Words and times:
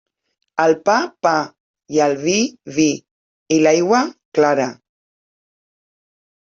Al 0.61 0.71
pa, 0.89 0.95
pa; 1.27 1.33
i 1.97 2.01
al 2.07 2.17
vi, 2.23 2.35
vi; 2.79 2.89
i 3.59 3.63
l'aigua, 3.67 4.03
clara. 4.41 4.71